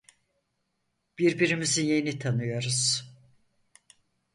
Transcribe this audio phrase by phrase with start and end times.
[1.19, 3.11] Birbirimizi yeni tanıyoruz.